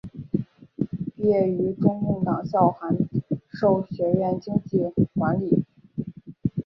[1.15, 2.97] 毕业于中央党校函
[3.53, 5.63] 授学院经济管理。